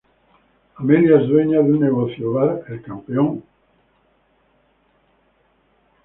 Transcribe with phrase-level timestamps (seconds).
[0.79, 3.43] Amelia es dueña de un negocio: Bar "El campeón".